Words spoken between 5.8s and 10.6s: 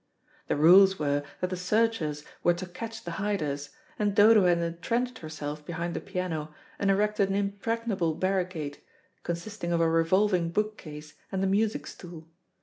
the piano, and erected an impregnable barricade, consisting of a revolving